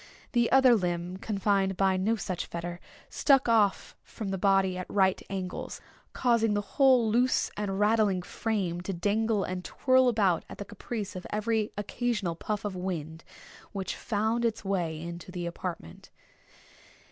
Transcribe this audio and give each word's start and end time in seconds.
The 0.31 0.51
other 0.51 0.73
limb, 0.73 1.17
confined 1.17 1.77
by 1.77 1.95
no 1.95 2.15
such 2.15 2.47
fetter, 2.47 2.79
stuck 3.11 3.47
off 3.47 3.95
from 4.01 4.29
the 4.29 4.37
body 4.39 4.75
at 4.75 4.89
right 4.89 5.21
angles, 5.29 5.79
causing 6.11 6.55
the 6.55 6.61
whole 6.79 7.07
loose 7.11 7.51
and 7.55 7.79
rattling 7.79 8.23
frame 8.23 8.81
to 8.81 8.93
dangle 8.93 9.43
and 9.43 9.63
twirl 9.63 10.07
about 10.09 10.43
at 10.49 10.57
the 10.57 10.65
caprice 10.65 11.15
of 11.15 11.27
every 11.29 11.71
occasional 11.77 12.33
puff 12.35 12.65
of 12.65 12.75
wind 12.75 13.23
which 13.73 13.95
found 13.95 14.43
its 14.43 14.65
way 14.65 14.99
into 14.99 15.31
the 15.31 15.45
apartment. 15.45 16.09